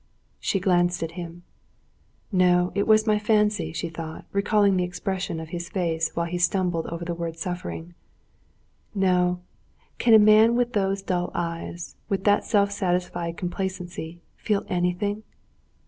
She 0.39 0.59
glanced 0.59 1.03
at 1.03 1.11
him. 1.11 1.43
"No, 2.31 2.71
it 2.73 2.87
was 2.87 3.05
my 3.05 3.19
fancy," 3.19 3.71
she 3.71 3.87
thought, 3.87 4.25
recalling 4.31 4.75
the 4.75 4.83
expression 4.83 5.39
of 5.39 5.49
his 5.49 5.69
face 5.69 6.09
when 6.15 6.29
he 6.29 6.39
stumbled 6.39 6.87
over 6.87 7.05
the 7.05 7.13
word 7.13 7.37
"suffering." 7.37 7.93
"No; 8.95 9.41
can 9.99 10.15
a 10.15 10.17
man 10.17 10.55
with 10.55 10.73
those 10.73 11.03
dull 11.03 11.29
eyes, 11.35 11.97
with 12.09 12.23
that 12.23 12.43
self 12.45 12.71
satisfied 12.71 13.37
complacency, 13.37 14.19
feel 14.37 14.65
anything?" 14.69 15.21